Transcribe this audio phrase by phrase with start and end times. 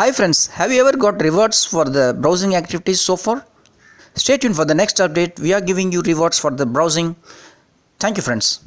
[0.00, 3.44] Hi friends, have you ever got rewards for the browsing activities so far?
[4.14, 5.38] Stay tuned for the next update.
[5.38, 7.16] We are giving you rewards for the browsing.
[7.98, 8.64] Thank you friends.